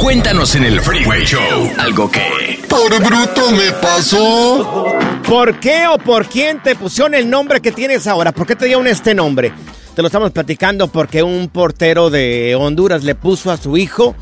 [0.00, 2.62] Cuéntanos en el Freeway Show algo que...
[2.68, 4.86] Por bruto me pasó.
[5.26, 8.30] ¿Por qué o por quién te pusieron el nombre que tienes ahora?
[8.30, 9.52] ¿Por qué te dieron este nombre?
[9.96, 14.14] Te lo estamos platicando porque un portero de Honduras le puso a su hijo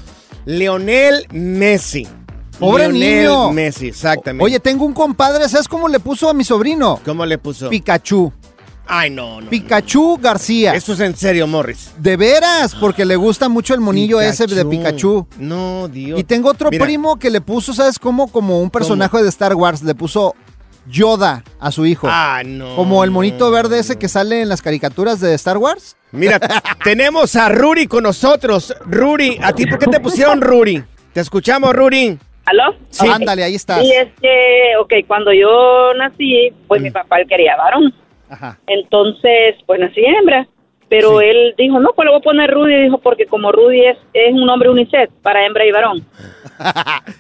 [0.47, 2.09] Leonel Messi.
[2.59, 3.53] Pobre Lionel niño.
[3.53, 4.45] Messi, exactamente.
[4.45, 7.01] Oye, tengo un compadre, ¿sabes cómo le puso a mi sobrino?
[7.05, 7.69] ¿cómo le puso?
[7.69, 8.33] Pikachu.
[8.87, 9.51] Ay, no, no.
[9.51, 10.75] Pikachu García.
[10.75, 11.93] Eso es en serio, Morris.
[11.97, 15.27] De veras, porque le gusta mucho el monillo ese de Pikachu.
[15.39, 16.19] No, Dios.
[16.19, 18.31] Y tengo otro Mira, primo que le puso, ¿sabes cómo?
[18.31, 19.83] Como un personaje de Star Wars.
[19.83, 20.35] Le puso
[20.87, 22.09] Yoda a su hijo.
[22.11, 22.75] Ah, no.
[22.75, 25.97] Como el monito verde ese que sale en las caricaturas de Star Wars.
[26.13, 26.41] Mira,
[26.85, 28.75] tenemos a Ruri con nosotros.
[28.87, 30.83] Ruri, ¿a ti por qué te pusieron Ruri?
[31.13, 32.19] Te escuchamos, Ruri.
[32.47, 32.75] ¿Aló?
[32.89, 33.07] Sí.
[33.07, 33.85] Ándale, ahí estás.
[33.85, 37.95] Y es que, ok, cuando yo nací, pues mi papá él quería varón.
[38.31, 38.59] Ajá.
[38.67, 40.47] Entonces, pues nací hembra.
[40.89, 42.83] Pero él dijo, no, pues le voy a poner Rudy.
[42.83, 46.05] Dijo, porque como Rudy es, es un nombre unisex para hembra y varón.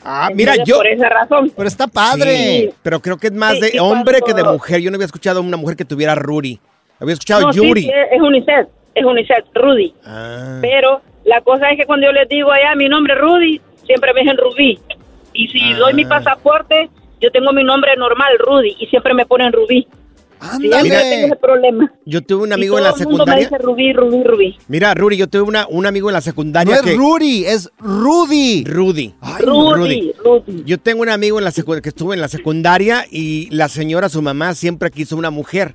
[0.04, 0.76] Ah, mira, yo.
[0.76, 1.50] Por esa razón.
[1.56, 2.36] Pero está padre.
[2.36, 4.80] Sí, pero creo que es más Sí, de hombre que de mujer.
[4.80, 6.58] Yo no había escuchado a una mujer que tuviera Ruri.
[6.98, 7.88] Había escuchado No, Yuri.
[8.12, 8.68] es, unisex.
[8.94, 9.94] Es unisex, Rudy.
[10.04, 10.58] Ah.
[10.60, 14.12] Pero la cosa es que cuando yo les digo allá mi nombre es Rudy, siempre
[14.12, 14.78] me dicen Rubí.
[15.32, 15.96] Y si doy Ah.
[15.96, 16.90] mi pasaporte,
[17.20, 19.86] yo tengo mi nombre normal, Rudy, y siempre me ponen Rubí.
[20.58, 20.88] Sí, ya Ándale.
[21.10, 21.92] tengo ese problema.
[22.06, 23.44] Yo tuve un Y amigo en la el mundo me secundaria.
[23.44, 24.58] dice Rubí, Rubí, Rubí.
[24.68, 26.94] Mira, Ruri, yo tuve una, un amigo en la No secundaria es que.
[26.94, 28.64] Rudy, es Rudy.
[28.64, 29.14] Rudy.
[29.40, 30.62] Rudy, Rudy.
[30.64, 34.08] Yo tengo un amigo en la secu- que estuvo en la secundaria y la señora,
[34.08, 35.74] su mamá, siempre quiso una mujer.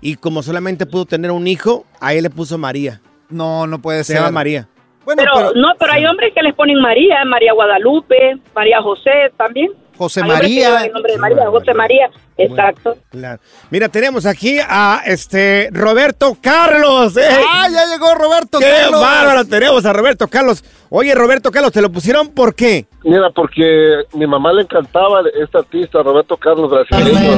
[0.00, 3.00] Y como solamente pudo tener un hijo, a él le puso María.
[3.28, 4.16] No, no puede Se ser.
[4.16, 4.68] llama María.
[5.04, 9.10] Bueno, Pero, pero, no, pero hay hombres que les ponen María, María Guadalupe, María José
[9.36, 9.70] también.
[10.00, 10.84] José Hay María.
[10.86, 12.96] el nombre de María, José María, exacto.
[13.10, 13.38] Claro.
[13.68, 17.14] Mira, tenemos aquí a este Roberto Carlos.
[17.18, 17.28] ¡eh!
[17.46, 18.98] ¡Ah, ya llegó Roberto ¡Qué Carlos!
[18.98, 19.44] bárbaro!
[19.44, 20.64] Tenemos a Roberto Carlos.
[20.88, 22.86] Oye, Roberto Carlos, ¿te lo pusieron por qué?
[23.04, 27.34] Mira, porque mi mamá le encantaba este artista, Roberto Carlos brasileño.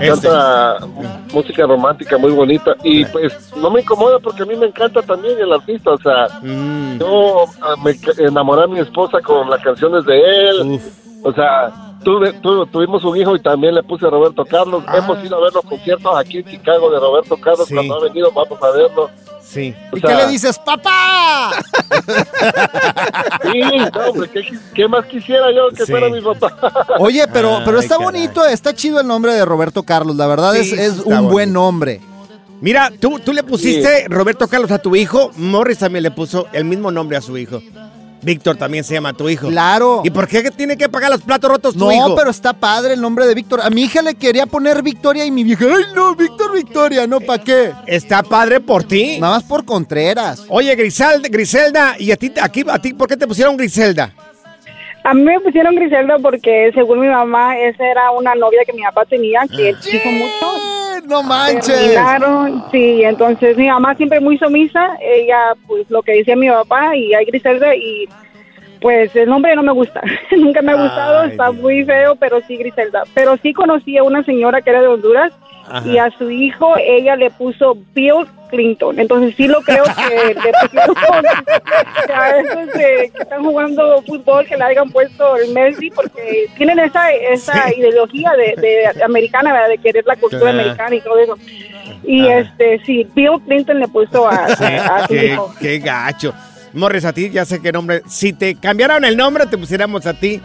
[0.00, 0.28] Este.
[0.28, 0.78] Canta
[1.32, 2.74] música romántica muy bonita.
[2.82, 5.90] Y pues no me incomoda porque a mí me encanta también el artista.
[5.90, 7.94] O sea, Mm, yo ah, me
[8.26, 10.62] enamoré a mi esposa con las canciones de él.
[10.62, 11.01] uf.
[11.24, 11.72] O sea,
[12.04, 14.82] tuve, tu- tuvimos un hijo y también le puse Roberto Carlos.
[14.94, 17.62] Hemos ido a ver los conciertos aquí en Chicago de Roberto Carlos.
[17.62, 17.66] Ah.
[17.68, 17.74] Sí.
[17.74, 19.10] Cuando ha venido, vamos a verlo.
[19.40, 19.74] Sí.
[19.92, 20.58] O ¿Y sea, qué le dices?
[20.58, 21.50] ¡Papá!
[23.52, 24.42] Sí, no, hombre, ¿qué,
[24.74, 25.92] qué más quisiera yo que Sí.
[25.92, 26.56] fuera mi papá?
[26.98, 30.16] Oye, pero, pero Ay, está bonito, está chido el nombre de Roberto Carlos.
[30.16, 32.00] La verdad Sí, es, es un buen nombre.
[32.60, 35.30] Mira, tú, tú le pusiste Roberto Carlos a tu hijo.
[35.36, 37.60] Morris también le puso el mismo nombre a su hijo.
[38.22, 39.48] Víctor también se llama tu hijo.
[39.48, 40.02] Claro.
[40.04, 42.14] ¿Y por qué tiene que pagar los platos rotos tu No, hijo?
[42.14, 43.60] pero está padre el nombre de Víctor.
[43.60, 47.20] A mi hija le quería poner Victoria y mi vieja, ay no, Víctor Victoria, no,
[47.20, 47.72] ¿para qué?
[47.86, 49.18] Está padre por ti.
[49.20, 50.44] Nada más por Contreras.
[50.48, 54.12] Oye, Griselda, Griselda, ¿y a ti, aquí, a ti por qué te pusieron Griselda?
[55.04, 58.82] A mí me pusieron Griselda porque según mi mamá esa era una novia que mi
[58.82, 60.46] papá tenía que él quiso mucho.
[60.96, 61.66] Eh, No manches.
[61.66, 66.94] Terminaron, sí, entonces mi mamá siempre muy sumisa, ella pues lo que decía mi papá
[66.96, 68.08] y hay Griselda y
[68.82, 70.02] pues el nombre no me gusta,
[70.36, 71.62] nunca me ha gustado, Ay, está Dios.
[71.62, 73.04] muy feo, pero sí Griselda.
[73.14, 75.32] Pero sí conocí a una señora que era de Honduras
[75.68, 75.88] Ajá.
[75.88, 80.52] y a su hijo ella le puso Bill Clinton, entonces sí lo creo que le
[80.60, 85.90] pusieron que a esos de que están jugando fútbol que le hayan puesto el Messi
[85.90, 87.80] porque tienen esa esa Sí.
[87.80, 89.68] ideología de, de americana ¿verdad?
[89.70, 91.38] de querer la cultura americana y todo eso
[92.04, 96.34] y este sí Bill Clinton le puso a, a, a su qué, hijo qué gacho.
[96.74, 98.02] Morris, a ti ya sé qué nombre.
[98.08, 100.40] Si te cambiaran el nombre, te pusiéramos a ti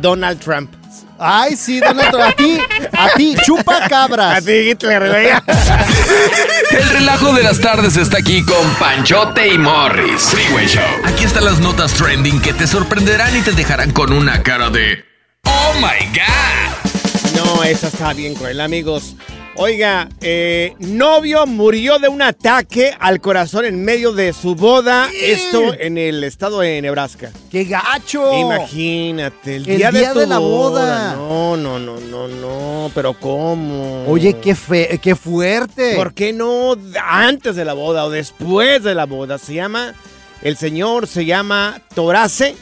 [0.00, 0.72] Donald Trump.
[1.20, 2.24] Ay, sí, Donald Trump.
[2.24, 2.58] A ti,
[2.92, 4.44] a ti, chupa A cabras.
[4.44, 5.26] ti, Hitler, güey.
[6.70, 10.22] El relajo de las tardes está aquí con Panchote y Morris.
[10.22, 10.82] Freeway Show.
[11.04, 15.04] Aquí están las notas trending que te sorprenderán y te dejarán con una cara de
[15.44, 17.36] ¡Oh my God!
[17.36, 19.14] No, esa está bien cruel, amigos.
[19.60, 25.08] Oiga, eh, novio murió de un ataque al corazón en medio de su boda.
[25.12, 27.32] Esto en el estado de Nebraska.
[27.50, 28.38] ¡Qué gacho!
[28.38, 31.16] Imagínate, el, El día, de, tu de la boda.
[31.16, 32.92] No, no, no, no, no.
[32.94, 34.04] Pero ¿cómo?
[34.06, 35.96] Oye, qué, fe qué fuerte.
[35.96, 39.38] ¿Por qué no antes de la boda o después de la boda?
[39.38, 39.92] Se llama,
[40.40, 42.54] el señor se llama Torace,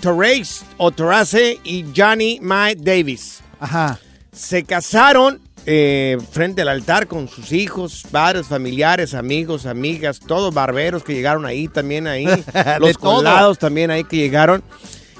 [0.00, 3.40] Torres o Torace y Johnny Mae Davis.
[3.60, 3.98] Ajá.
[4.32, 11.04] Se casaron eh, frente al altar con sus hijos, padres, familiares, amigos, amigas, todos barberos
[11.04, 12.26] que llegaron ahí también ahí,
[12.80, 14.62] los colados también ahí que llegaron.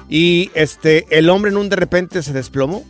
[0.08, 2.84] Y este, el hombre en un de repente se desplomó.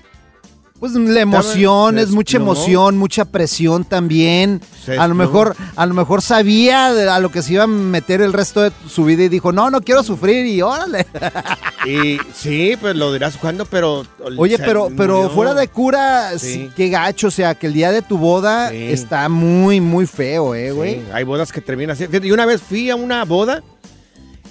[0.80, 4.62] Pues la emoción, es mucha emoción, mucha presión también.
[4.98, 8.22] A lo mejor, a lo mejor sabía de- a lo que se iba a meter
[8.22, 11.06] el resto de su vida y dijo, no, no quiero sufrir y órale.
[11.86, 14.04] Y sí, pues lo dirás cuando, pero.
[14.36, 16.70] Oye, pero, pero fuera de cura, Sí.
[16.76, 18.76] qué gacho, o sea, que el día de tu boda Sí.
[18.92, 20.96] está muy, muy feo, eh, güey.
[20.96, 22.06] Sí, hay bodas que terminan así.
[22.22, 23.62] Y una vez fui a una boda.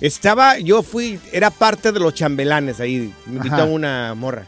[0.01, 3.13] Estaba, yo fui, era parte de los chambelanes ahí.
[3.27, 3.65] Me invitó Ajá.
[3.65, 4.47] una morra.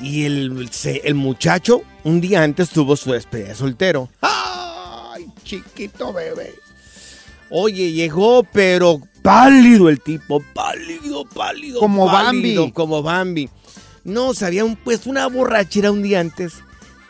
[0.00, 0.68] Y el,
[1.04, 4.08] el muchacho, un día antes tuvo su despedida de soltero.
[4.20, 6.54] ¡Ay, chiquito bebé!
[7.50, 11.80] Oye, llegó, pero pálido el tipo, pálido, pálido.
[11.80, 12.72] Como pálido, Bambi.
[12.72, 13.48] Como Bambi.
[14.02, 16.54] No, se había un, pues una borrachera un día antes.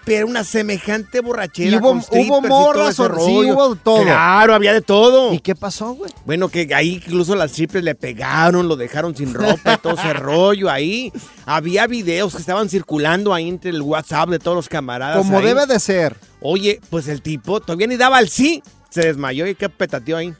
[0.05, 1.71] Pero una semejante borrachera.
[1.71, 4.03] Y hubo- con hubo y todo morras, ese sí, hubo todo.
[4.03, 5.33] Claro, había de todo.
[5.33, 6.11] ¿Y qué pasó, güey?
[6.27, 10.13] Bueno, que ahí incluso las strippers le pegaron, lo dejaron sin ropa, y todo ese
[10.13, 11.11] rollo ahí.
[11.47, 15.19] Había videos que estaban circulando ahí entre el WhatsApp de todos los camaradas.
[15.19, 15.45] Como ahí.
[15.45, 16.17] debe de ser.
[16.41, 18.63] Oye, pues el tipo todavía ni daba al sí.
[18.91, 20.35] Se desmayó y qué petateó ahí.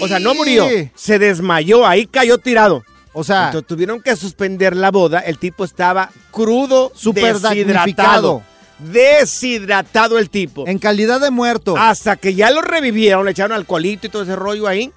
[0.00, 0.66] O sea, no murió.
[0.96, 2.84] Se desmayó, ahí cayó tirado.
[3.12, 5.20] O sea, Entonces tuvieron que suspender la boda.
[5.20, 8.42] El tipo estaba crudo, Súper deshidratado.
[8.78, 10.66] Deshidratado el tipo.
[10.66, 11.76] en calidad de muerto.
[11.76, 14.92] Hasta que ya lo revivieron, le echaron alcoholito y todo ese rollo ahí.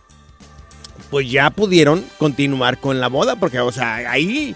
[1.10, 4.56] Pues ya pudieron continuar con la boda, porque, o sea, ahí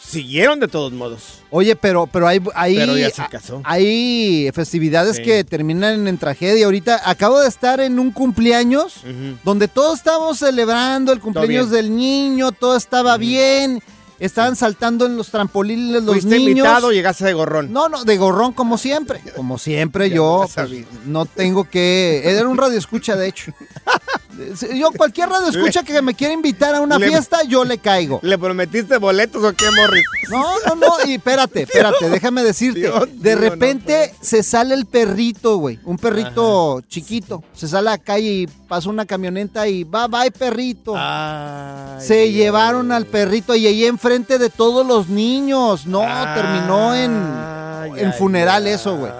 [0.00, 1.40] siguieron de todos modos.
[1.50, 3.60] Oye, pero, pero hay, hay, Pero ya se casó.
[3.64, 5.22] hay festividades Sí.
[5.22, 6.64] que terminan en tragedia.
[6.64, 9.02] Ahorita acabo de estar en un cumpleaños
[9.44, 13.82] donde todos estábamos celebrando el cumpleaños del niño, todo estaba bien,
[14.26, 16.50] estaban saltando en los trampolines los Fuiste niños.
[16.50, 17.72] invitado, llegaste de gorrón.
[17.72, 19.20] No, no, de gorrón como siempre.
[19.34, 20.70] Como siempre yo pues,
[21.06, 22.22] no tengo que...
[22.24, 23.52] Era un radio escucha, de hecho.
[24.74, 28.18] Yo cualquier radio escucha que me quiera invitar a una Le- fiesta, yo le caigo.
[28.22, 30.04] ¿Le prometiste boletos o qué, Morris?
[30.30, 32.80] No, no, no, y espérate, espérate, déjame decirte.
[32.80, 35.78] Dios de no repente se sale el perrito, güey.
[35.84, 37.42] Un perrito chiquito.
[37.54, 40.94] Se sale a la calle y pasa una camioneta y va, bye, perrito.
[40.96, 42.34] Ay, se Dios.
[42.34, 45.86] llevaron al perrito y ahí enfrente de todos los niños.
[45.86, 46.00] No,
[46.34, 47.12] terminó en,
[47.82, 48.72] Ay, en funeral ay.
[48.72, 49.12] eso, güey.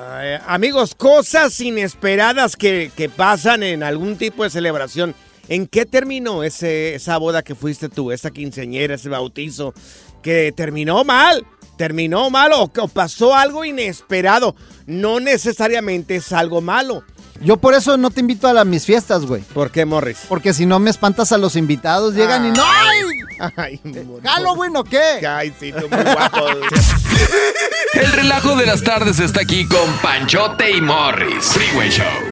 [0.47, 5.15] Amigos, cosas inesperadas que, que pasan en algún tipo de celebración.
[5.49, 9.75] ¿En qué terminó ese, esa boda que fuiste tú, esa quinceañera, ese bautizo?
[10.23, 11.45] Que terminó mal,
[11.77, 14.55] terminó mal o, o pasó algo inesperado.
[14.87, 17.05] No necesariamente es algo malo.
[17.45, 19.43] Yo por eso no te invito a la- mis fiestas, güey.
[19.43, 20.19] ¿Por qué, Morris?
[20.29, 22.63] Porque si no me espantas a los invitados, llegan y no.
[23.57, 23.81] ¡Ay!
[24.23, 25.27] ¿Halloween o qué?
[25.27, 26.47] Ay, sí, tú muy guapo.
[27.95, 31.45] El relajo de las tardes está aquí con Panchote y Morris.
[31.47, 32.32] Freeway Show.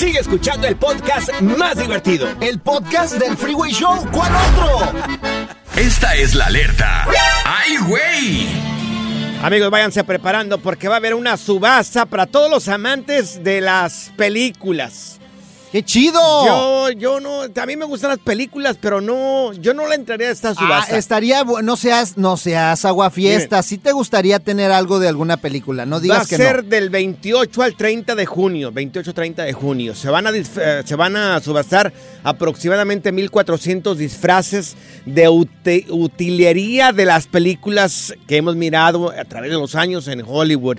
[0.00, 2.26] Sigue escuchando el podcast más divertido.
[2.40, 4.06] El podcast del Freeway Show.
[4.10, 4.92] ¿Cuál otro?
[5.76, 7.06] Esta es la alerta.
[7.44, 8.48] ¡Ay, güey!
[9.42, 14.10] Amigos, váyanse preparando porque va a haber una subasta para todos los amantes de las
[14.16, 15.18] películas.
[15.72, 16.20] ¡Qué chido!
[16.46, 20.26] Yo, yo no, a mí me gustan las películas, pero no, yo no le entraría
[20.28, 20.98] a esta Ah, subasta.
[20.98, 23.62] estaría bu- no seas, no seas aguafiesta.
[23.62, 26.70] Sí te gustaría tener algo de alguna película, no Va a digas que ser no.
[26.70, 29.94] del 28 al 30 de junio, 28-30 de junio.
[29.94, 30.44] Se van, a eh,
[30.84, 31.92] se van a subastar
[32.24, 39.74] aproximadamente 1.400 disfraces de utilería de las películas que hemos mirado a través de los
[39.76, 40.78] años en Hollywood.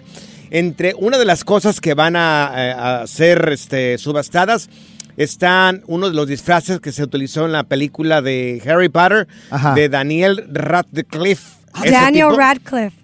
[0.51, 4.69] Entre una de las cosas que van a, eh, a ser este, subastadas
[5.17, 9.73] están uno de los disfraces que se utilizó en la película de Harry Potter Ajá.
[9.73, 11.57] de Daniel Radcliffe.
[11.83, 12.97] Ese Daniel tipo- Radcliffe.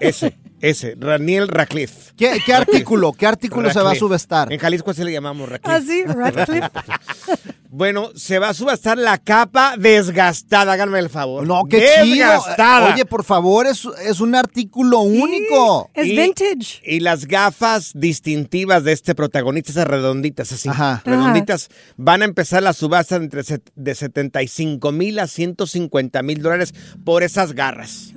[0.00, 0.36] ese.
[0.60, 2.12] Ese, Daniel Radcliffe.
[2.18, 3.14] ¿Qué, qué artículo?
[3.14, 4.52] ¿Qué artículo se va a subestar?
[4.52, 5.74] En Jalisco así le llamamos Radcliffe.
[5.74, 6.68] Así, Radcliffe.
[7.72, 11.46] Bueno, se va a subastar la capa desgastada, háganme el favor.
[11.46, 12.80] No, qué Desgastada.
[12.86, 12.94] chido.
[12.94, 15.88] Oye, por favor, es, es un artículo único.
[15.94, 16.80] Es Y- vintage.
[16.84, 21.00] Y las gafas distintivas de este protagonista, esas redonditas así, Ajá.
[21.04, 23.42] redonditas, van a empezar la subasta entre
[23.76, 26.74] de 75 mil a 150 mil dólares
[27.04, 28.12] por esas garras.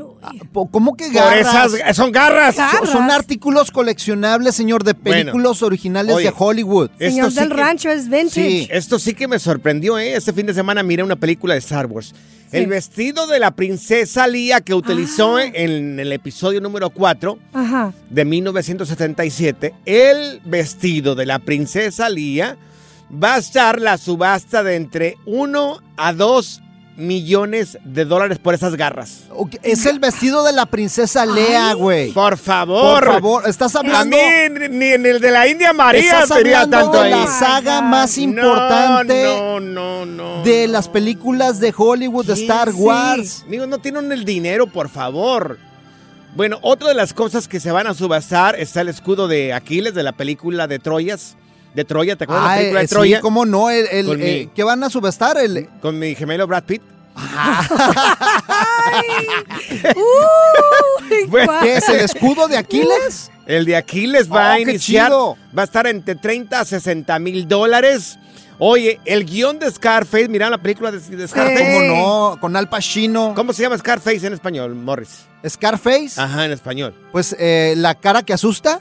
[0.51, 1.73] Po- ¿Cómo que Por garras?
[1.73, 2.57] esas, son garras.
[2.57, 5.31] Gar- Son- Son artículos coleccionables, señor, de Bueno.
[5.31, 6.25] películas originales Oye.
[6.25, 6.89] de Hollywood.
[6.97, 8.31] Señor Esto sí del que- rancho es vintage.
[8.31, 8.67] Sí.
[8.71, 10.15] Esto sí que me sorprendió, ¿eh?
[10.15, 12.13] Este fin de semana miré una película de Star Wars.
[12.51, 15.45] El vestido de la princesa Leia que utilizó Ah.
[15.45, 17.93] en el episodio número 4 Ajá.
[18.11, 22.57] de 1977, el vestido de la princesa Leia
[23.11, 26.61] va a estar la subasta de entre 1 a 2
[26.95, 29.23] millones de dólares por esas garras.
[29.63, 32.11] Es el vestido de la princesa Lea, güey.
[32.11, 33.03] Por favor.
[33.03, 34.15] Por favor, estás A hablando...
[34.15, 34.23] mí
[34.69, 37.19] ni- ni en el de la India María Estás sería hablando tanto de ahí.
[37.25, 40.37] la saga más importante No, no, no.
[40.37, 43.43] no de las películas de Hollywood, de Star Sí, Wars.
[43.47, 45.57] Amigos, no tienen el dinero, por favor.
[46.35, 49.93] Bueno, otra de las cosas que se van a subastar está el escudo de Aquiles
[49.93, 51.37] de la película de Troyas.
[51.73, 53.17] De Troya, ¿te acuerdas de la Ah, película de eh, Troya?
[53.17, 55.37] sí, cómo no, el, el, eh, mi- ¿qué van a subestar?
[55.37, 56.81] El, Con mi gemelo Brad Pitt.
[59.95, 61.61] Uy, Bueno, guau.
[61.63, 63.31] ¿Qué es el escudo de Aquiles?
[63.45, 65.37] El de Aquiles va Oh, a iniciar, chido.
[65.57, 68.17] va a estar entre 30 a 60 mil dólares.
[68.57, 71.57] Oye, el guion de Scarface, mira la película de, de Scarface.
[71.57, 71.73] Sí.
[71.89, 71.97] ¿Cómo
[72.33, 72.37] no?
[72.39, 73.33] Con Al Pacino.
[73.35, 75.25] ¿Cómo se llama Scarface en español, Morris?
[75.45, 76.13] Scarface.
[76.21, 76.95] Ajá, en español.
[77.11, 78.79] Pues eh, la cara que asusta.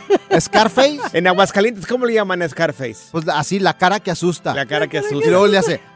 [0.40, 1.00] Scarface.
[1.12, 2.96] En Aguascalientes, ¿cómo le llaman a Scarface?
[3.10, 4.54] Pues así, la cara que asusta.
[4.54, 5.28] La cara que y asusta.
[5.30, 5.80] luego le hace.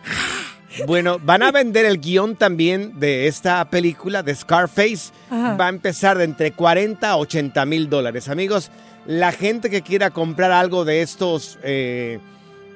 [0.87, 5.11] Bueno, van a vender el guion también de esta película de Scarface.
[5.31, 5.57] Ajá.
[5.57, 8.29] Va a empezar de entre 40 a 80 mil dólares.
[8.29, 8.71] Amigos,
[9.07, 12.19] la gente que quiera comprar algo de estos, eh,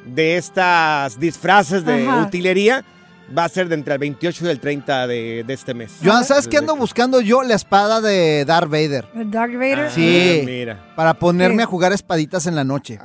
[0.06, 2.22] de estas disfraces de Ajá.
[2.22, 2.84] utilería,
[3.36, 5.92] va a ser de entre el 28 y el 30 de, de este mes.
[6.04, 7.42] Joan, ¿sabes qué ando buscando yo?
[7.42, 9.06] La espada de Darth Vader.
[9.14, 9.78] Darth Vader.
[9.80, 10.42] Ah, Sí.
[10.44, 10.92] Mira.
[10.96, 12.98] Para ponerme a jugar espaditas en la noche.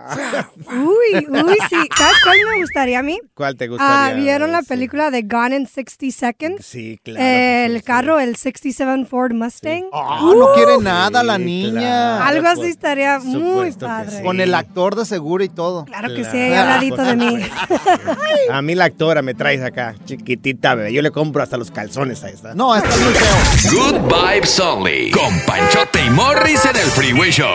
[0.68, 1.76] Uy, uy, sí.
[1.98, 3.20] ¿Sabes cuál me gustaría a mí?
[3.34, 4.06] ¿Cuál te gustaría?
[4.08, 4.68] Ah, ¿Vieron la Sí.
[4.68, 6.66] película de Gone in 60 Seconds?
[6.66, 7.24] Sí, claro.
[7.26, 9.84] el sí, carro, el 67 Ford Mustang.
[9.94, 11.72] Ah, no quiere nada la niña.
[12.20, 14.12] claro, Algo así estaría muy padre.
[14.18, 14.24] sí.
[14.24, 15.86] Con el actor de seguro y todo.
[15.86, 16.56] Claro que sí, Claro.
[16.62, 17.40] al ladito de mí.
[18.52, 20.94] A mí la actora me traes acá, chiquitita, bebé.
[20.94, 22.54] Yo le compro hasta los calzones a esta.
[22.54, 23.72] No, está muy feo.
[23.72, 25.12] Good Vibes Only.
[25.12, 27.48] Con Panchote y Morris en el Freeway Show.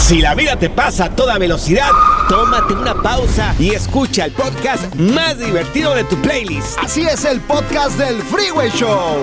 [0.00, 1.90] Si la vida te pasa a toda velocidad,
[2.28, 6.78] tómate una pausa y escucha el podcast más divertido de tu playlist.
[6.78, 9.22] Así es el podcast del Freeway Show.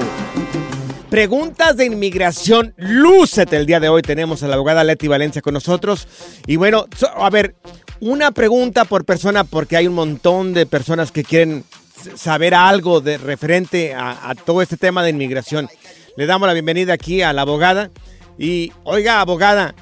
[1.09, 4.01] Preguntas de inmigración, lúcete el día de hoy.
[4.01, 6.05] Tenemos a la abogada Leti Valencia con nosotros.
[6.45, 7.55] Y bueno, a ver,
[8.01, 11.63] una pregunta por persona porque hay un montón de personas que quieren
[12.15, 15.69] saber algo de referente a, todo este tema de inmigración.
[16.15, 17.91] Le damos la bienvenida aquí a la abogada.
[18.37, 19.75] Y oiga, abogada,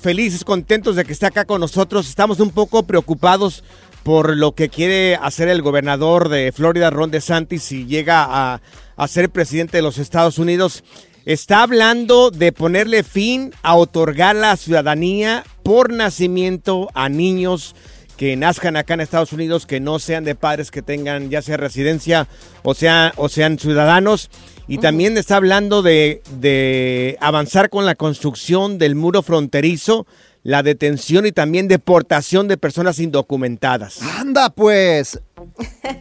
[0.00, 2.08] felices, contentos de que esté acá con nosotros.
[2.08, 3.64] Estamos un poco preocupados
[4.02, 8.60] por lo que quiere hacer el gobernador de Florida, Ron DeSantis, si llega
[8.96, 10.82] a ser presidente de los Estados Unidos.
[11.26, 17.74] Está hablando de ponerle fin a otorgar la ciudadanía por nacimiento a niños
[18.20, 21.56] que nazcan acá en Estados Unidos, que no sean de padres que tengan ya sea
[21.56, 22.28] residencia
[22.62, 24.28] o, sea, o sean ciudadanos.
[24.68, 30.06] Y también está hablando de, de avanzar con la construcción del muro fronterizo,
[30.42, 34.02] la detención y también deportación de personas indocumentadas.
[34.02, 35.18] Anda, pues.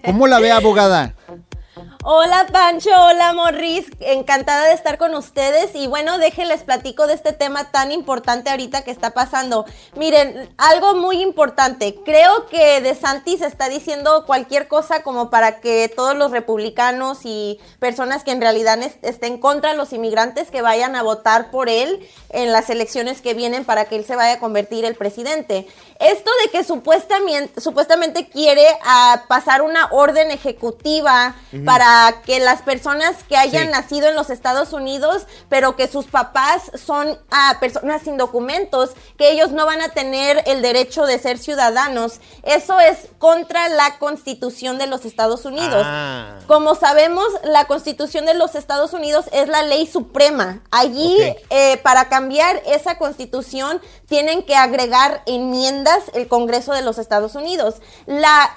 [0.03, 1.15] ¿Cómo la ve, abogada?
[2.05, 7.33] Hola Pancho, hola Morris, encantada de estar con ustedes y bueno, déjenles platico de este
[7.33, 9.65] tema tan importante ahorita que está pasando.
[9.97, 15.91] Miren, algo muy importante, creo que De Santis está diciendo cualquier cosa como para que
[15.93, 20.95] todos los republicanos y personas que en realidad es- estén contra los inmigrantes que vayan
[20.95, 24.39] a votar por él en las elecciones que vienen para que él se vaya a
[24.39, 25.67] convertir el presidente.
[25.99, 33.17] Esto de que supuestamente, supuestamente quiere ah, pasar una orden ejecutiva para que las personas
[33.27, 33.71] que hayan Sí.
[33.71, 39.31] nacido en los Estados Unidos, pero que sus papás son ah, personas sin documentos, que
[39.31, 42.21] ellos no van a tener el derecho de ser ciudadanos.
[42.43, 45.83] Eso es contra la constitución de los Estados Unidos.
[45.85, 46.39] Ah.
[46.47, 50.61] Como sabemos, la constitución de los Estados Unidos es la ley suprema.
[50.71, 51.17] Allí,
[51.49, 57.81] eh, para cambiar esa constitución, tienen que agregar enmiendas el Congreso de los Estados Unidos.
[58.05, 58.51] La,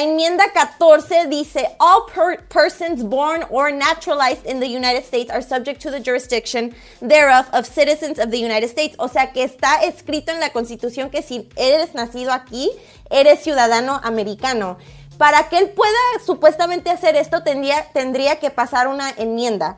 [0.00, 5.42] enmienda 14 dice, all per- persons persons born or naturalized in the United States are
[5.42, 8.96] subject to the jurisdiction thereof of citizens of the United States.
[8.98, 12.70] O sea que está escrito en la Constitución que si eres nacido aquí,
[13.10, 14.78] eres ciudadano americano.
[15.18, 15.92] Para que él pueda
[16.24, 19.76] supuestamente hacer esto, tendría, tendría que pasar una enmienda.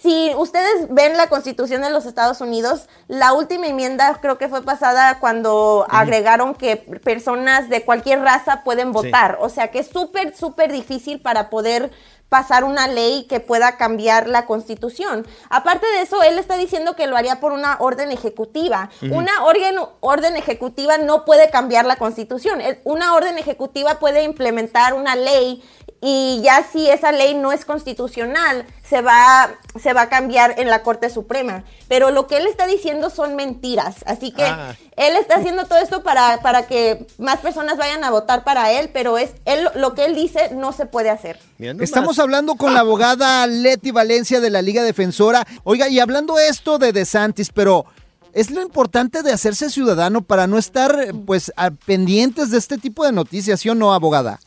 [0.00, 4.62] Si ustedes ven la Constitución de los Estados Unidos, la última enmienda creo que fue
[4.62, 9.38] pasada cuando agregaron que personas de cualquier raza pueden votar.
[9.40, 11.90] O sea que es súper, súper difícil para poder
[12.34, 15.24] pasar una ley que pueda cambiar la constitución.
[15.50, 18.90] Aparte de eso, él está diciendo que lo haría por una orden ejecutiva.
[19.02, 22.60] Una orden, orden ejecutiva no puede cambiar la constitución.
[22.82, 25.62] Una orden ejecutiva puede implementar una ley
[26.06, 30.68] y ya si esa ley no es constitucional, se va, se va a cambiar en
[30.68, 31.64] la Corte Suprema.
[31.88, 33.96] Pero lo que él está diciendo son mentiras.
[34.04, 34.76] Así que Ah.
[34.96, 38.90] él está haciendo todo esto para, para que más personas vayan a votar para él,
[38.92, 41.38] pero es él, lo que él dice no se puede hacer.
[41.80, 45.46] Estamos hablando con la abogada Leti Valencia de la Liga Defensora.
[45.64, 47.86] Oiga, y hablando esto de DeSantis, pero
[48.34, 50.94] es lo importante de hacerse ciudadano para no estar,
[51.24, 54.38] pues, a- pendientes de este tipo de noticias, ¿sí o no, abogada?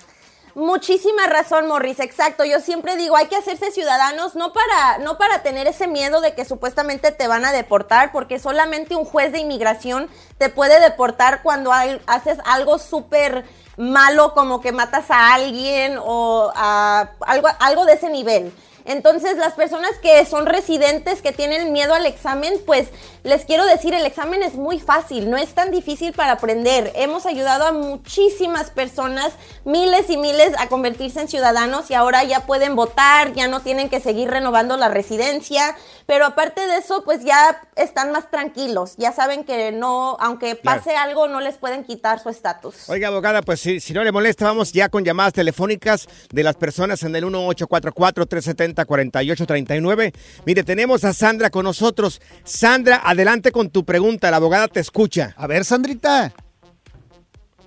[0.58, 2.44] Muchísima razón, Morris, exacto.
[2.44, 6.34] Yo siempre digo, hay que hacerse ciudadanos no para no para tener ese miedo de
[6.34, 10.10] que supuestamente te van a deportar, porque solamente un juez de inmigración
[10.40, 11.72] te puede deportar cuando
[12.08, 13.46] haces algo súper
[13.78, 18.52] malo como que matas a alguien o a algo algo de ese nivel.
[18.88, 22.88] Entonces, las personas que son residentes, que tienen miedo al examen, pues
[23.28, 26.94] les quiero decir, el examen es muy fácil, no es tan difícil para aprender.
[26.96, 29.34] Hemos ayudado a muchísimas personas,
[29.66, 33.90] miles y miles, a convertirse en ciudadanos y ahora ya pueden votar, ya no tienen
[33.90, 35.76] que seguir renovando la residencia.
[36.06, 40.80] Pero aparte de eso, pues ya están más tranquilos, ya saben que no, aunque Claro.
[40.82, 42.88] pase algo, no les pueden quitar su estatus.
[42.90, 46.56] Oiga, abogada, pues si, si no le molesta, vamos ya con llamadas telefónicas de las
[46.56, 50.14] personas en el 1844-370-4839.
[50.46, 52.22] Mire, tenemos a Sandra con nosotros.
[52.46, 53.17] Sandra, adelante
[53.52, 54.30] con tu pregunta.
[54.32, 55.34] La abogada te escucha.
[55.38, 56.32] A ver, Sandrita.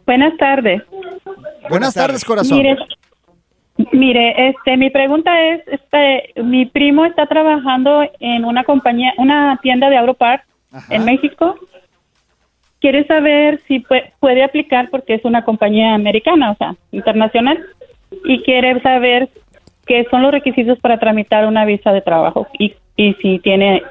[0.06, 0.82] Buenas tardes.
[1.68, 2.58] Buenas tardes, corazón.
[2.58, 2.76] Mire,
[3.92, 9.88] mire, este, mi pregunta es, este, mi primo está trabajando en una compañía, una tienda
[9.88, 10.42] de Auropart
[10.88, 11.56] en México.
[12.80, 17.62] Quiere saber si pue- puede aplicar porque es una compañía americana, o sea, internacional,
[18.24, 19.28] y quiere saber
[19.90, 23.82] qué son los requisitos para tramitar una visa de trabajo y, y si tiene,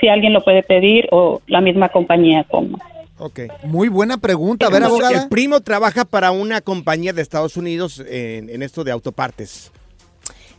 [0.00, 2.78] si alguien lo puede pedir o la misma compañía como.
[3.18, 3.40] Ok.
[3.64, 4.66] Muy buena pregunta.
[4.66, 5.24] A ver, abogada.
[5.24, 9.72] El primo trabaja para una compañía de Estados Unidos en, en esto de autopartes.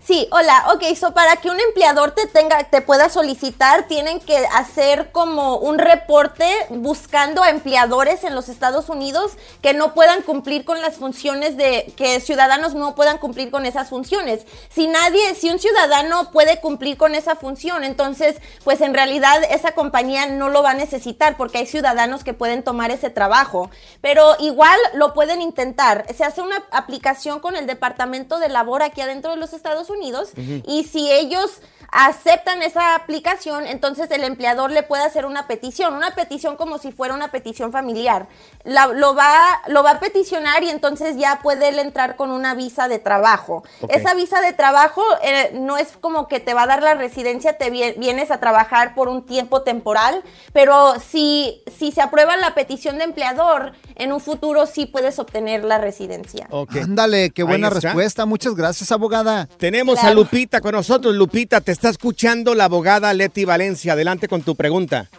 [0.06, 4.36] Sí, hola, ok, so para que un empleador te tenga, te pueda solicitar, tienen que
[4.54, 10.66] hacer como un reporte buscando a empleadores en los Estados Unidos que no puedan cumplir
[10.66, 14.46] con las funciones de, que ciudadanos no puedan cumplir con esas funciones.
[14.70, 18.36] Si nadie, si un ciudadano puede cumplir con esa función, entonces,
[18.66, 22.64] pues en realidad esa compañía no lo va a necesitar porque hay ciudadanos que pueden
[22.64, 23.72] tomar ese trabajo.
[24.02, 26.06] Pero igual lo pueden intentar.
[26.14, 29.93] Se hace una aplicación con el Departamento de Labor aquí adentro de los Estados Unidos
[30.38, 30.62] Ujú.
[30.68, 31.62] y si ellos
[31.96, 36.92] aceptan esa aplicación, entonces el empleador le puede hacer una petición, una petición como si
[36.92, 38.28] fuera una petición familiar.
[38.64, 42.56] La- lo, va, lo va a peticionar y entonces ya puede él entrar con una
[42.56, 43.64] visa de trabajo.
[43.90, 47.60] Esa visa de trabajo eh, no es como que te va a dar la residencia,
[47.60, 52.56] te vie- vienes a trabajar por un tiempo temporal, pero si, si se aprueba la
[52.56, 56.48] petición de empleador, en un futuro sí puedes obtener la residencia.
[56.82, 58.26] Ándale, qué buena respuesta.
[58.26, 59.46] Muchas gracias, abogada.
[59.58, 61.14] Tenemos a Lupita con nosotros.
[61.16, 63.94] Lupita, te está escuchando la abogada Leti Valencia.
[63.94, 65.10] Adelante con tu pregunta.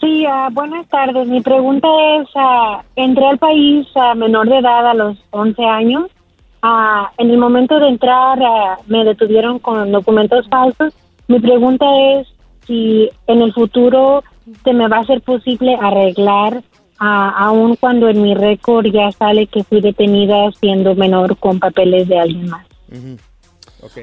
[0.00, 1.26] Sí, ah, buenas tardes.
[1.26, 1.88] Mi pregunta
[2.20, 6.10] es, ah, entré al país a menor de edad a los 11 años.
[6.62, 10.94] Ah, en el momento de entrar ah, me detuvieron con documentos falsos.
[11.26, 12.28] Mi pregunta es
[12.66, 14.22] si en el futuro
[14.64, 16.62] se me va a ser posible arreglar,
[17.00, 22.08] ah, aun cuando en mi récord ya sale que fui detenida siendo menor con papeles
[22.08, 22.67] de alguien más.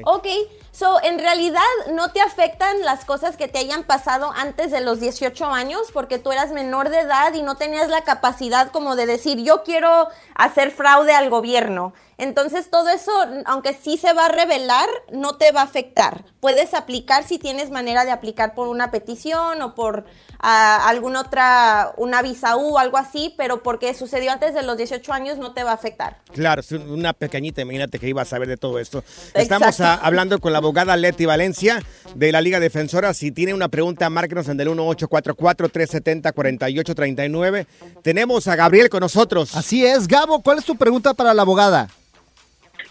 [0.04, 0.26] Ok,
[0.72, 1.60] so en realidad
[1.92, 6.18] no te afectan las cosas que te hayan pasado antes de los 18 años porque
[6.18, 10.08] tú eras menor de edad y no tenías la capacidad como de decir yo quiero
[10.34, 11.92] hacer fraude al gobierno.
[12.18, 13.12] Entonces todo eso,
[13.44, 16.24] aunque sí se va a revelar, no te va a afectar.
[16.40, 20.06] Puedes aplicar si tienes manera de aplicar por una petición o por
[20.46, 24.76] ah, alguna otra, una visa U o algo así, pero porque sucedió antes de los
[24.76, 26.18] 18 años no te va a afectar.
[26.32, 29.02] Claro, es una pequeñita, imagínate que iba a saber de todo esto.
[29.34, 30.06] Estamos Exacto.
[30.06, 31.82] hablando con la abogada Leti Valencia
[32.14, 33.12] de la Liga Defensora.
[33.12, 37.66] Si tiene una pregunta, márquenos en el 1844-370-4839.
[38.02, 39.56] Tenemos a Gabriel con nosotros.
[39.56, 41.88] Así es, Gabo, ¿cuál es tu pregunta para la abogada?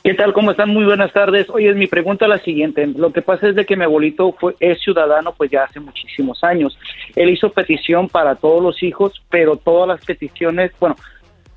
[0.05, 0.33] ¿Qué tal?
[0.33, 0.69] ¿Cómo están?
[0.69, 1.49] Muy buenas tardes.
[1.49, 2.85] Oye, mi pregunta es la siguiente.
[2.85, 6.43] Lo que pasa es de que mi abuelito fue, es ciudadano pues ya hace muchísimos
[6.43, 6.77] años.
[7.15, 10.95] Él hizo petición para todos los hijos, pero todas las peticiones, bueno,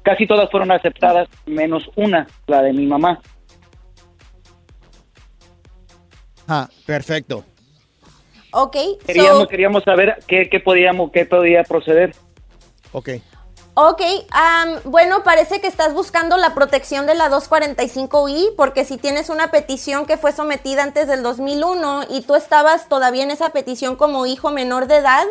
[0.02, 3.20] casi todas fueron aceptadas, menos una, la de mi mamá.
[6.48, 7.44] Ah, perfecto.
[8.52, 12.14] Ok, Queríamos, so- queríamos saber qué, qué podíamos, qué podía proceder.
[12.92, 13.10] Ok.
[13.80, 19.28] Ok, am, bueno, parece que estás buscando la protección de la 245i, porque si tienes
[19.28, 23.94] una petición que fue sometida antes del 2001 y tú estabas todavía en esa petición
[23.94, 25.24] como hijo menor de edad,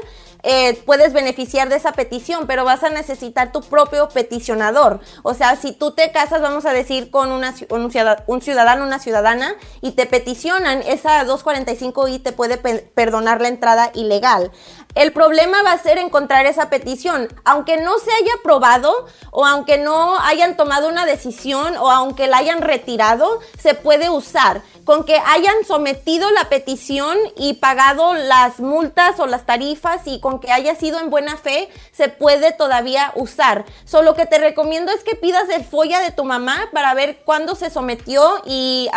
[0.49, 5.01] eh, puedes beneficiar de esa petición, pero vas a necesitar tu propio peticionador.
[5.23, 8.86] O sea, si tú te casas, vamos a decir, con una un, ciudad- un ciudadano,
[8.86, 14.51] una ciudadana, y te peticionan, esa 245i te puede pe- perdonar la entrada ilegal.
[14.95, 17.27] El problema va a ser encontrar esa petición.
[17.43, 22.38] Aunque no se haya aprobado o aunque no hayan tomado una decisión o aunque la
[22.38, 24.62] hayan retirado, se puede usar.
[24.88, 30.39] Con que hayan sometido la petición y pagado las multas o las tarifas y con
[30.39, 33.65] que haya sido en buena fe, se puede todavía usar.
[33.84, 37.56] Solo que te recomiendo es que pidas el folla de tu mamá para ver cuándo
[37.56, 38.88] se sometió y,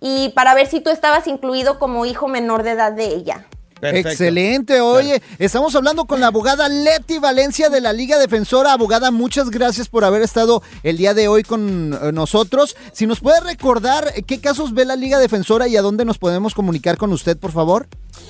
[0.00, 3.46] y para ver si tú estabas incluido como hijo menor de edad de ella.
[3.82, 8.72] Excelente, oye, estamos hablando con la abogada Leti Valencia de la Liga Defensora.
[8.72, 12.76] Abogada, muchas gracias por haber estado el día de hoy con eh, nosotros.
[12.92, 16.18] Si nos puede recordar eh, qué casos ve la Liga Defensora y a dónde nos
[16.18, 17.88] podemos comunicar con usted, por favor.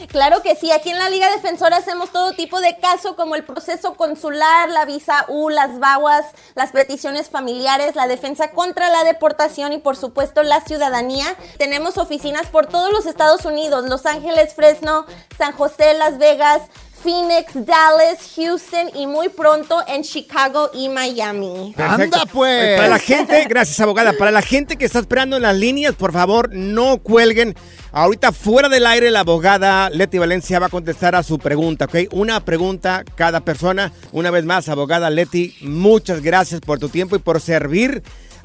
[0.09, 3.45] Claro que sí, aquí en la Liga Defensora hacemos todo tipo de caso como el
[3.45, 9.73] proceso consular, la visa U, las VAWAS, las peticiones familiares, la defensa contra la deportación
[9.73, 11.37] y por supuesto la ciudadanía.
[11.59, 16.63] Tenemos oficinas por todos los Estados Unidos, Los Ángeles, Fresno, San José, Las Vegas,
[17.03, 21.75] Phoenix, Dallas, Houston y muy pronto en Chicago y Miami.
[21.77, 22.21] Perfecto.
[22.33, 22.77] pues.
[22.77, 26.13] Para la gente, gracias abogada, para la gente que está esperando en las líneas, por
[26.13, 27.57] favor, no cuelguen.
[27.91, 32.13] Ahorita fuera del aire la abogada Leti Valencia va a contestar a su pregunta, ¿ok?
[32.13, 33.93] Una pregunta cada persona.
[34.13, 38.03] Una vez más, abogada Leti, muchas gracias por tu tiempo y por servir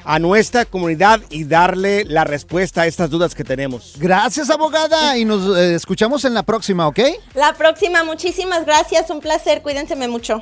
[0.08, 3.92] a nuestra comunidad y darle la respuesta a estas dudas que tenemos.
[3.98, 6.98] Gracias, abogada, y nos eh, escuchamos en la próxima, ¿ok?
[7.34, 10.40] La próxima, muchísimas gracias, un placer, cuídense mucho.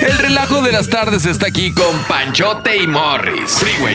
[0.00, 3.52] El relajo de las tardes está aquí con Panchote y Morris.
[3.52, 3.94] Freeway.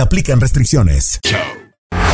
[0.00, 1.20] se aplican restricciones.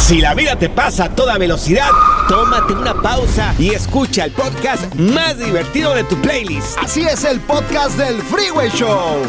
[0.00, 1.88] Si la vida te pasa a toda velocidad,
[2.26, 6.76] tómate una pausa y escucha el podcast más divertido de tu playlist.
[6.82, 9.22] Así es el podcast del Freeway Show.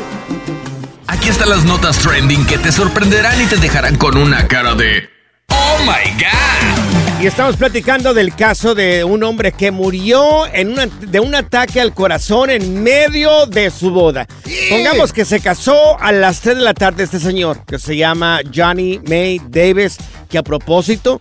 [1.05, 5.07] Aquí están las notas trending que te sorprenderán y te dejarán con una cara de
[5.49, 6.86] ¡Oh my God!
[7.19, 11.81] Y estamos platicando del caso de un hombre que murió en una- de un ataque
[11.81, 14.27] al corazón en medio de su boda.
[14.69, 18.41] Pongamos que se casó a las 3 de la tarde este señor, que se llama
[18.53, 19.97] Johnny May Davis,
[20.29, 21.19] que a propósito,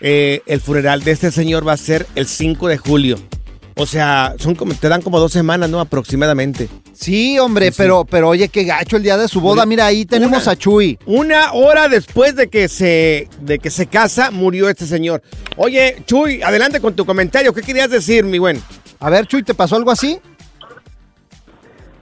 [0.00, 3.18] eh, el funeral de este señor va a ser el 5 de julio.
[3.76, 5.80] O sea, son como, te dan como dos semanas, ¿no?
[5.80, 6.68] Aproximadamente.
[6.92, 9.64] Sí, hombre, pero, pero oye, qué gacho el día de su boda.
[9.66, 10.98] Mira, ahí tenemos Una- a Chuy.
[11.06, 15.22] Una hora después de que se de que se casa, murió este señor.
[15.56, 17.52] Oye, Chuy, adelante con tu comentario.
[17.54, 18.60] ¿Qué querías decir, mi buen?
[19.00, 20.18] A ver, Chuy, ¿te pasó algo así?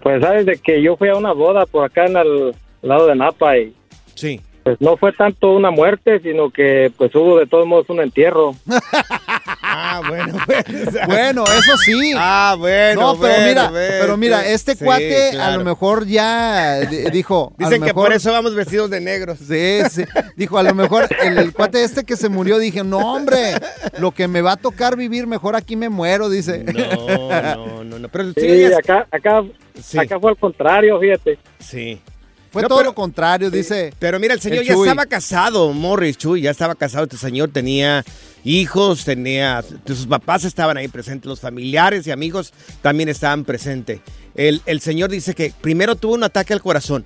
[0.03, 3.15] Pues sabes de que yo fui a una boda por acá en el lado de
[3.15, 3.75] Napa y
[4.15, 4.41] Sí.
[4.65, 8.55] pues no fue tanto una muerte, sino que pues hubo de todos modos un entierro.
[9.73, 10.37] Ah, bueno,
[11.07, 12.13] Bueno, eso sí.
[12.17, 13.01] Ah, bueno.
[13.01, 13.95] No, pero bueno, mira, bueno.
[14.01, 17.53] pero mira, este Sí, cuate a lo mejor ya di- dijo.
[17.59, 19.39] a lo Dicen que por eso vamos vestidos de negros.
[19.39, 20.05] Sí, sí.
[20.37, 23.55] Dijo, a lo mejor el, el cuate este que se murió, dije, no, hombre,
[23.99, 26.65] lo que me va a tocar vivir, mejor aquí me muero, dice.
[26.65, 28.09] No, no, no, no.
[28.09, 29.43] Pero Sí, sí, acá, acá,
[29.99, 31.39] acá fue al contrario, fíjate.
[31.59, 32.01] Sí.
[32.51, 33.93] Fue No, todo pero- lo contrario, dice.
[33.99, 37.05] Pero mira, el señor el ya estaba casado, Morris Chuy, ya estaba casado.
[37.05, 38.05] Este señor tenía
[38.45, 39.63] hijos, tenía.
[39.87, 44.01] Sus papás estaban ahí presentes, los familiares y amigos también estaban presentes.
[44.35, 47.05] El, el señor dice que primero tuvo un ataque al corazón.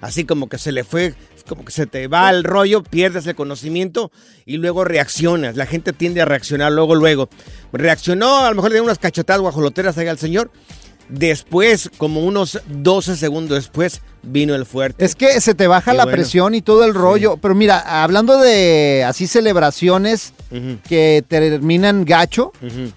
[0.00, 1.14] Así como que se le fue,
[1.48, 4.10] como que se te va el rollo, pierdes el conocimiento
[4.44, 5.54] y luego reaccionas.
[5.54, 7.28] La gente tiende a reaccionar luego, luego.
[7.72, 10.50] Reaccionó, a lo mejor le dio unas cachetadas guajoloteras ahí al señor.
[11.08, 15.04] Después, como unos 12 segundos después, vino el fuerte.
[15.04, 16.16] Es que se te baja la bueno.
[16.16, 17.36] presión y todo el rollo.
[17.38, 20.32] Pero mira, hablando de así celebraciones
[20.88, 22.52] que terminan gacho,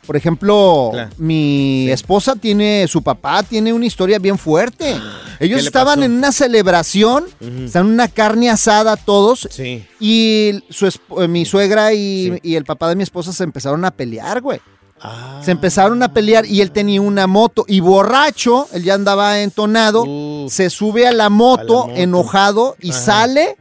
[0.05, 1.09] por ejemplo, Claro.
[1.17, 4.91] mi esposa tiene, su papá tiene una historia bien fuerte.
[5.39, 6.05] Ellos ¿Qué le estaban pasó?
[6.05, 7.25] en una celebración,
[7.65, 9.85] están en una carne asada todos, Sí.
[9.99, 13.91] y su eh, mi suegra y, y el papá de mi esposa se empezaron a
[13.91, 14.59] pelear, güey.
[15.01, 15.41] Ah.
[15.43, 20.05] Se empezaron a pelear y él tenía una moto y borracho, él ya andaba entonado,
[20.49, 22.01] se sube a la moto, A la moto.
[22.01, 22.99] enojado y Ajá.
[23.01, 23.57] sale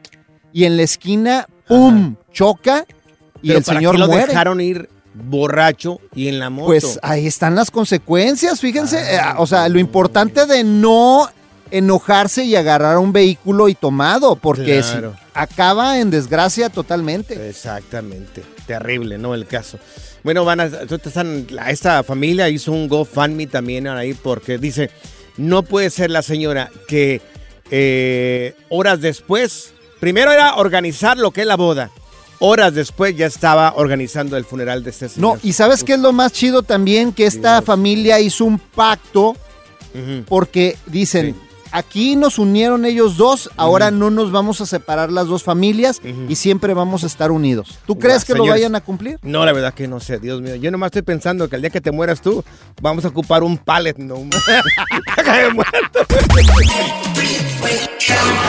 [0.52, 2.86] y en la esquina, ¡pum!, choca
[3.42, 4.26] y Pero el ¿para señor qué lo muere.
[4.28, 6.66] dejaron ir borracho y en la moto.
[6.66, 11.28] Pues ahí están las consecuencias, fíjense, eh, o sea, lo importante de no
[11.70, 15.16] enojarse y agarrar un vehículo y tomado, porque Claro.
[15.34, 17.48] acaba en desgracia totalmente.
[17.48, 18.42] Exactamente.
[18.66, 19.34] Terrible, ¿no?
[19.34, 19.78] El caso.
[20.22, 20.70] Bueno, van a,
[21.68, 24.90] esta familia hizo un GoFundMe también ahí porque dice,
[25.36, 27.20] no puede ser la señora que
[27.70, 31.90] eh, horas después, primero era organizar lo que es la boda,
[32.38, 35.34] horas después ya estaba organizando el funeral de este señor.
[35.34, 37.12] No, y ¿sabes qué es lo más chido también?
[37.12, 39.36] Que esta familia hizo un pacto
[40.26, 41.36] porque dicen,
[41.74, 46.36] aquí nos unieron ellos dos, ahora no nos vamos a separar las dos familias y
[46.36, 47.80] siempre vamos a estar unidos.
[47.84, 49.18] ¿Tú crees que lo vayan a cumplir?
[49.22, 50.54] No, la verdad que no sé, Dios mío.
[50.54, 52.44] Yo nomás estoy pensando que el día que te mueras tú,
[52.80, 54.30] vamos a ocupar un pallet, no un...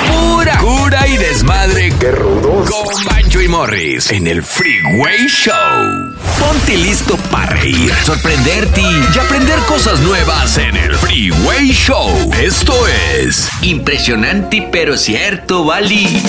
[0.07, 1.93] Pura cura y desmadre.
[1.99, 2.69] ¡Qué rudos!
[2.69, 6.13] Con Bancho y Morris en el Freeway Show.
[6.39, 12.31] Ponte listo para reír, sorprenderte y aprender cosas nuevas en el Freeway Show.
[12.41, 12.73] Esto
[13.17, 16.21] es Impresionante pero cierto, Bali.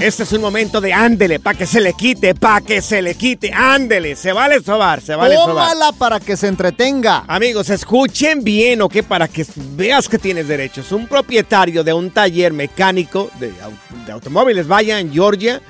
[0.00, 3.14] Este es un momento de ándele, para que se le quite, para que se le
[3.16, 5.48] quite, ándele, se vale sobar, se vale sobar.
[5.74, 7.24] Tómala para que se entretenga.
[7.28, 9.02] Amigos, escuchen bien, ¿ok?
[9.02, 9.44] Para que
[9.76, 10.90] veas que tienes derechos.
[10.92, 15.60] Un propietario de un taller mecánico de, au- de automóviles, vaya, en Georgia,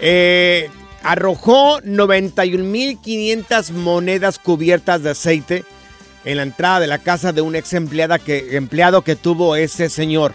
[0.00, 0.68] eh,
[1.04, 5.64] arrojó 91.500 monedas cubiertas de aceite
[6.24, 9.88] en la entrada de la casa de un ex empleada que, empleado que tuvo ese
[9.88, 10.34] señor.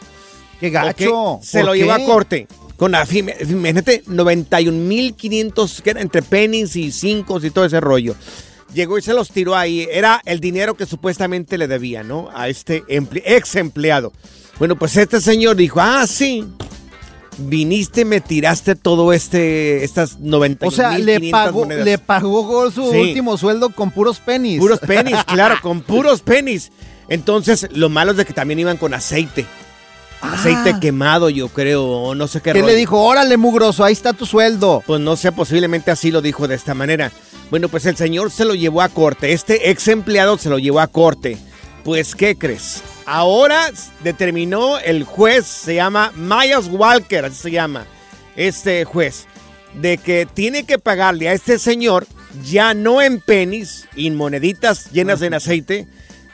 [0.62, 1.32] ¡Qué gacho!
[1.34, 1.44] ¿ok?
[1.44, 2.02] Se ¿Por lo llevó qué?
[2.02, 2.48] a corte.
[2.78, 8.16] Con la, imagínate, 91.500, que era entre pennies y cinco y todo ese rollo.
[8.74, 9.88] Llegó y se los tiró ahí.
[9.92, 12.30] Era el dinero que supuestamente le debía, ¿no?
[12.34, 14.12] A este emple- ex empleado.
[14.60, 16.46] Bueno, pues este señor dijo, ah, sí.
[17.38, 21.84] Viniste, me tiraste todo este, estas 91.500 O sea, le pagó, monedas.
[21.86, 22.98] le pagó su Sí.
[22.98, 24.60] último sueldo con puros pennies.
[24.60, 26.72] Puros pennies, claro, con puros pennies.
[27.10, 29.46] Entonces, lo malo es de que también iban con aceite.
[30.34, 32.54] Aceite quemado, yo creo, o no sé qué Ah.
[32.54, 32.72] ¿Qué rollo.
[32.74, 33.02] le dijo?
[33.02, 34.84] Órale, mugroso, ahí está tu sueldo.
[34.86, 37.12] Pues no sé, posiblemente así lo dijo de esta manera.
[37.50, 39.32] Bueno, pues el señor se lo llevó a corte.
[39.34, 41.38] Este ex empleado se lo llevó a corte.
[41.84, 42.82] Pues, ¿qué crees?
[43.06, 43.70] Ahora
[44.04, 47.86] determinó el juez, se llama Myers Walker, así se llama,
[48.36, 49.28] este juez,
[49.76, 52.08] de que tiene que pagarle a este señor,
[52.44, 55.88] ya no en pennies y en moneditas llenas en aceite,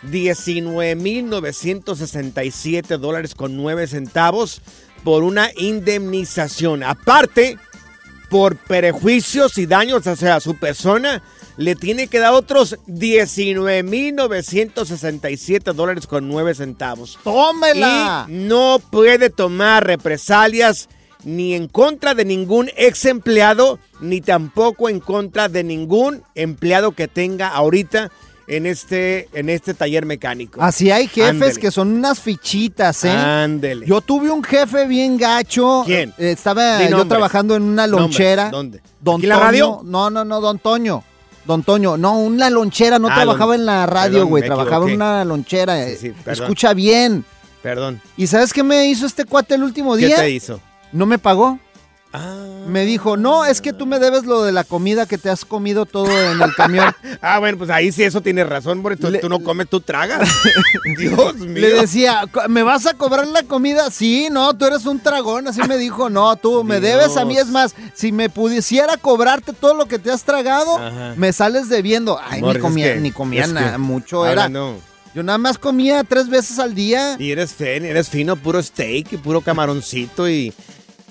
[0.04, 4.62] 19.967 dólares con 9 centavos
[5.04, 6.84] por una indemnización.
[6.84, 7.58] Aparte,
[8.30, 11.22] por perjuicios y daños hacia su persona,
[11.58, 17.20] le tiene que dar otros 19.967 dólares con 9 centavos.
[17.24, 18.26] ¡Tómela!
[18.28, 20.90] Y no puede tomar represalias
[21.24, 27.08] ni en contra de ningún ex empleado, ni tampoco en contra de ningún empleado que
[27.08, 28.12] tenga ahorita
[28.48, 30.62] en este, en este taller mecánico.
[30.62, 31.60] Así hay jefes Ándele.
[31.60, 33.10] que son unas fichitas, ¿eh?
[33.10, 33.86] Ándele.
[33.86, 35.84] Yo tuve un jefe bien gacho.
[35.86, 36.14] ¿Quién?
[36.18, 37.10] Eh, Estaba Di yo nombres.
[37.10, 38.50] trabajando en una lonchera.
[38.50, 38.82] ¿Dónde?
[39.00, 39.82] Don ¿Aquí en la radio?
[39.84, 41.04] No, no, no, don Toño.
[41.46, 45.26] Don Toño, no, una lonchera, no Ah, trabajaba en la radio, güey, trabajaba en una
[45.26, 45.88] lonchera.
[45.88, 46.14] Sí, sí.
[46.28, 47.26] Escucha bien.
[47.64, 48.02] Perdón.
[48.18, 50.18] ¿Y sabes qué me hizo este cuate el último ¿Qué día?
[50.18, 50.60] te hizo?
[50.92, 51.60] No me pagó.
[52.14, 52.46] Ah.
[52.68, 55.46] Me dijo, no, es que tú me debes lo de la comida que te has
[55.46, 56.94] comido todo en el camión.
[57.24, 60.28] Ah, bueno, pues ahí sí eso tiene razón, porque tú, tú no comes, tú tragas.
[60.98, 61.54] Dios mío.
[61.62, 63.92] Le decía, "Co- ¿me vas a cobrar la comida?
[63.92, 65.48] Sí, no, tú eres un tragón.
[65.48, 67.38] Así me dijo, no, tú me debes a mí.
[67.38, 71.14] Es más, si me pudiera cobrarte todo lo que te has tragado, Ajá.
[71.16, 72.20] me sales debiendo.
[72.28, 74.18] Ay, ni comía, ni comía que- nada, mucho.
[74.18, 74.76] Ahora Era, no.
[75.14, 77.18] Yo nada más comía tres veces al día.
[77.20, 80.54] Y eres fino, eres fino, puro steak y puro camaroncito y...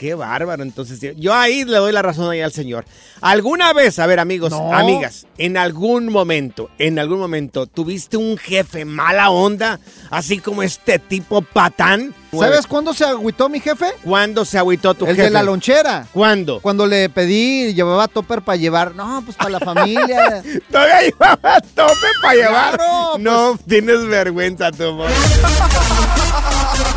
[0.01, 0.63] Qué bárbaro.
[0.63, 2.87] Entonces, yo ahí le doy la razón ahí al señor.
[3.21, 4.73] ¿Alguna vez, a ver, amigos, No.
[4.73, 10.99] amigas, en algún momento, en algún momento, tuviste un jefe mala onda, así como este
[10.99, 12.15] tipo patán?
[12.33, 13.87] ¿Sabes cuándo se agüitó mi jefe?
[14.03, 15.25] ¿Cuándo se agüitó tu El jefe?
[15.25, 16.07] de la lonchera.
[16.15, 16.61] ¿Cuándo?
[16.63, 18.95] Cuando le pedí, llevaba topper para llevar.
[18.95, 20.43] No, pues para la familia.
[20.71, 22.77] Todavía llevaba tope para llevar.
[22.77, 25.11] Claro, no, tienes vergüenza, tu amor.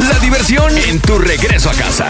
[0.10, 2.08] La diversión en tu regreso a casa.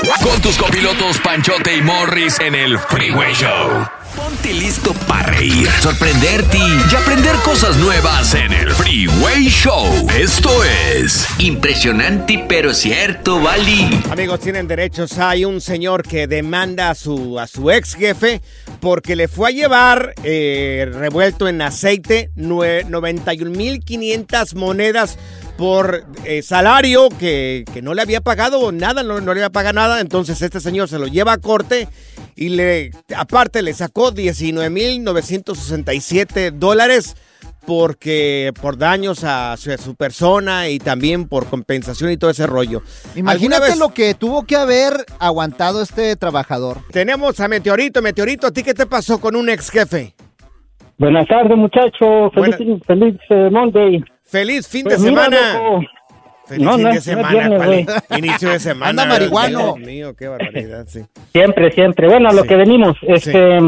[0.00, 3.86] Con tus copilotos Panchote y Morris en el Freeway Show.
[4.16, 9.86] Ponte listo para reír, sorprenderte y aprender cosas nuevas en el Freeway Show.
[10.18, 14.02] Esto es impresionante pero cierto, Bali.
[14.10, 15.18] Amigos, tienen derechos.
[15.18, 18.42] Hay un señor que demanda a su, a su ex jefe
[18.80, 25.16] porque le fue a llevar eh, revuelto en aceite nue- 91.500 monedas
[25.62, 29.74] por eh, salario que, que no le había pagado nada, no, no le había pagado
[29.74, 30.00] nada.
[30.00, 31.86] Entonces este señor se lo lleva a corte
[32.34, 37.14] y le, aparte le sacó 19.967 dólares
[37.64, 42.48] porque por daños a su, a su persona y también por compensación y todo ese
[42.48, 42.82] rollo.
[43.10, 46.78] ¿Alguna Imagínate vez- lo que tuvo que haber aguantado este trabajador.
[46.90, 48.02] Tenemos a Meteorito.
[48.02, 50.16] Meteorito, ¿a ti qué te pasó con un ex jefe?
[50.98, 52.32] Buenas tardes, muchachos.
[52.34, 54.02] Feliz, feliz eh, Monday.
[54.32, 55.54] Feliz fin Pues de mira, semana.
[55.58, 55.80] loco.
[56.46, 57.28] Feliz No, fin no de no semana.
[57.30, 57.86] viernes, ¿cuál güey.
[58.18, 58.90] Inicio de semana.
[58.90, 59.58] Anda marihuano.
[59.76, 61.00] Dios mío, qué barbaridad, sí.
[61.32, 62.08] Siempre, siempre.
[62.08, 62.48] Bueno, a lo Sí.
[62.48, 62.96] que venimos.
[63.02, 63.58] Este,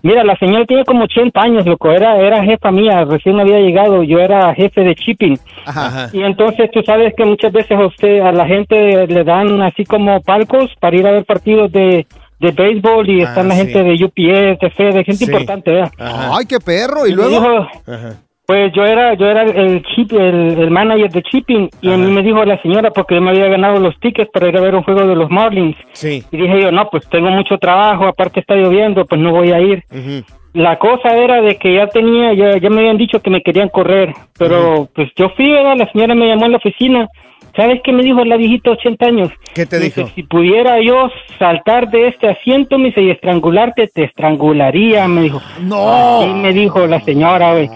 [0.00, 1.90] Mira, la señora tiene como 80 años, loco.
[1.90, 4.04] Era, era jefa mía, recién había llegado.
[4.04, 5.36] Yo era jefe de shipping.
[5.66, 6.08] Ajá.
[6.12, 9.84] Y entonces tú sabes que muchas veces a usted, a la gente le dan así
[9.84, 12.06] como palcos para ir a ver partidos de,
[12.38, 13.64] de béisbol y están la Ah, sí.
[13.72, 15.24] gente de UPS, de FED, de gente Sí.
[15.24, 15.90] importante, ¿verdad?
[15.98, 17.04] Ay, qué perro.
[17.04, 17.30] Y luego.
[17.30, 17.66] dijo,
[18.48, 22.10] pues yo era yo era el chip, el, el manager de shipping y a mí
[22.10, 24.74] me dijo la señora porque yo me había ganado los tickets para ir a ver
[24.74, 25.76] un juego de los Marlins.
[25.92, 26.24] Sí.
[26.30, 29.60] Y dije yo, no, pues tengo mucho trabajo, aparte está lloviendo, pues no voy a
[29.60, 29.84] ir.
[30.54, 33.68] La cosa era de que ya tenía, ya, ya me habían dicho que me querían
[33.68, 35.76] correr, pero pues yo fui, ¿verdad?
[35.76, 37.06] la señora me llamó a la oficina.
[37.58, 39.30] ¿Sabes qué me dijo la viejita de 80 años?
[39.52, 40.02] ¿Qué te dijo?
[40.02, 45.22] dice, si pudiera yo saltar de este asiento, me dice, y estrangularte, te estrangularía, me
[45.22, 45.42] dijo.
[45.62, 46.24] No.
[46.24, 47.68] Y me dijo la señora, güey.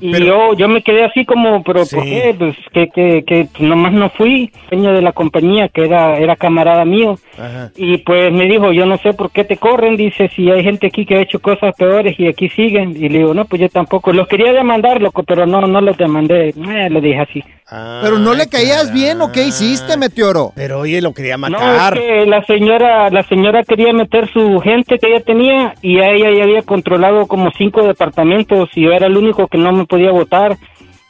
[0.00, 2.34] y yo, yo me quedé así como, pero ¿por qué?
[2.36, 6.84] Pues que, que, que nomás no fui, dueño de la compañía, que era, era camarada
[6.84, 7.14] mío.
[7.38, 7.70] Ajá.
[7.76, 10.88] Y pues me dijo, yo no sé por qué te corren, dice, si hay gente
[10.88, 12.90] aquí que ha hecho cosas peores y aquí siguen.
[12.90, 14.12] Y le digo, no, pues yo tampoco.
[14.12, 16.48] Los quería demandar, loco, pero no, no los demandé.
[16.48, 17.44] Eh, le dije así.
[17.70, 20.52] Pero no le caías bien o qué hiciste, Meteoro.
[20.54, 21.98] Pero oye, lo quería No, matar.
[21.98, 26.10] es que la señora, la señora quería meter su gente que ella tenía y a
[26.12, 29.84] ella ya había controlado como cinco departamentos y yo era el único que no me
[29.84, 30.56] podía votar.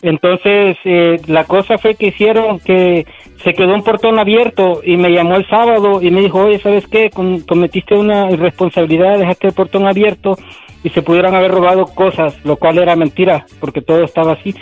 [0.02, 3.04] Entonces, eh, la cosa fue que hicieron que
[3.42, 6.86] se quedó un portón abierto y me llamó el sábado y me dijo, oye, ¿sabes
[6.86, 7.10] qué?
[7.10, 10.36] Com- cometiste una irresponsabilidad, dejaste el portón abierto
[10.84, 14.54] y se pudieron haber robado cosas, lo cual era mentira, porque todo estaba así.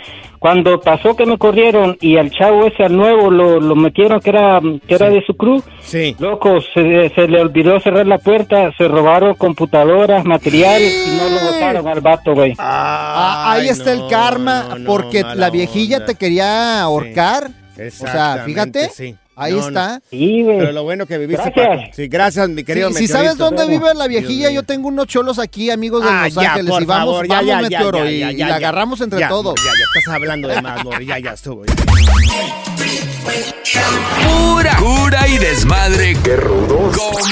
[0.47, 4.29] Cuando pasó que me corrieron y al chavo ese, al nuevo, lo, lo metieron que
[4.29, 6.15] era, que era de su crew, Sí.
[6.19, 11.51] loco, se, se le olvidó cerrar la puerta, se robaron computadoras, material y no lo
[11.51, 12.53] botaron al vato, güey.
[12.59, 17.49] Ah, ahí está el karma, porque la viejilla te quería ahorcar.
[17.77, 19.15] O sea, fíjate, sí.
[19.37, 20.01] Ahí No, está.
[20.09, 21.43] Pero lo bueno que viviste.
[21.55, 21.77] Gracias.
[21.79, 21.91] Paco.
[21.95, 25.39] Sí, gracias, mi querido Si, si sabes dónde vive la viejilla, yo tengo unos cholos
[25.39, 27.61] aquí, amigos de Ah, Los ya, Ángeles, por y vamos, favor, ya, vamos, ya, ya,
[27.61, 29.55] Meteoro, ya, y, ya, y la agarramos entre Ya, todos.
[29.63, 31.63] Ya, ya estás hablando de más, Morri, ya, ya estuvo.
[31.65, 31.73] ya.
[34.27, 36.17] Pura cura y desmadre.
[36.23, 36.97] Qué rudos.
[36.97, 37.31] Con